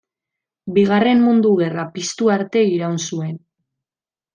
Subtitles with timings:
[0.77, 3.41] Bigarren Mundu Gerra piztu arte iraun zuen.